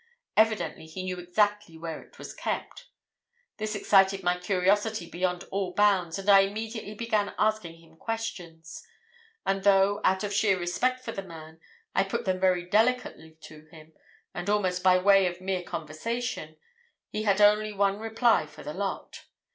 Evidently 0.35 0.87
he 0.87 1.03
knew 1.03 1.19
exactly 1.19 1.77
where 1.77 2.01
it 2.01 2.17
was 2.17 2.33
kept. 2.33 2.87
This 3.57 3.75
excited 3.75 4.23
my 4.23 4.35
curiosity 4.39 5.07
beyond 5.07 5.43
all 5.51 5.75
bounds, 5.75 6.17
and 6.17 6.27
I 6.27 6.39
immediately 6.39 6.95
began 6.95 7.35
asking 7.37 7.75
him 7.77 7.97
questions; 7.97 8.83
and 9.45 9.63
though, 9.63 10.01
out 10.03 10.23
of 10.23 10.33
sheer 10.33 10.57
respect 10.57 11.05
for 11.05 11.11
the 11.11 11.21
man, 11.21 11.59
I 11.93 12.03
put 12.03 12.25
them 12.25 12.39
very 12.39 12.65
delicately 12.67 13.37
to 13.41 13.65
him, 13.67 13.93
and 14.33 14.49
almost 14.49 14.81
by 14.81 14.97
way 14.97 15.27
of 15.27 15.39
mere 15.39 15.61
conversation, 15.61 16.57
he 17.09 17.21
had 17.21 17.39
only 17.39 17.71
one 17.71 17.99
reply 17.99 18.47
for 18.47 18.63
the 18.63 18.73
lot. 18.73 19.25